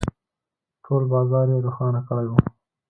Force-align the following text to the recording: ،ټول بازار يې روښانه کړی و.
،ټول 0.83 1.03
بازار 1.13 1.45
يې 1.53 1.59
روښانه 1.65 2.01
کړی 2.07 2.25
و. 2.31 2.33